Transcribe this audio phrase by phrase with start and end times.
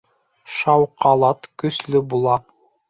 [0.53, 2.43] Шауҡалат көслө була